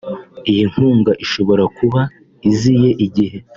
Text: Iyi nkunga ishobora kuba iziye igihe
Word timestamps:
Iyi 0.49 0.63
nkunga 0.71 1.11
ishobora 1.23 1.63
kuba 1.77 2.01
iziye 2.49 2.89
igihe 3.05 3.37